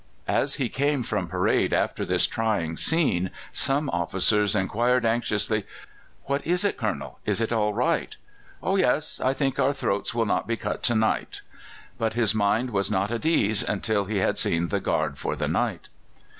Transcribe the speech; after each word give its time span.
As 0.27 0.55
he 0.55 0.67
came 0.67 1.03
from 1.03 1.27
parade 1.27 1.73
after 1.73 2.03
this 2.05 2.25
trying 2.25 2.75
scene, 2.75 3.29
some 3.53 3.87
officers 3.91 4.55
inquired 4.55 5.05
anxiously: 5.05 5.63
"What 6.23 6.43
is 6.43 6.65
it, 6.65 6.75
Colonel? 6.75 7.19
Is 7.23 7.39
it 7.39 7.53
all 7.53 7.71
right?" 7.75 8.15
"Oh 8.63 8.77
yes. 8.77 9.21
I 9.23 9.35
think 9.35 9.59
our 9.59 9.73
throats 9.73 10.11
will 10.15 10.25
not 10.25 10.47
be 10.47 10.57
cut 10.57 10.81
to 10.81 10.95
night." 10.95 11.41
But 11.99 12.13
his 12.13 12.33
mind 12.33 12.71
was 12.71 12.89
not 12.89 13.11
at 13.11 13.27
ease 13.27 13.61
until 13.61 14.05
he 14.05 14.17
had 14.17 14.39
seen 14.39 14.69
the 14.69 14.79
guard 14.79 15.19
for 15.19 15.35
the 15.35 15.47
night. 15.47 15.87